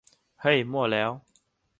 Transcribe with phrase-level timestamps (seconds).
[0.41, 1.09] เฮ้ยมั่วแล้ว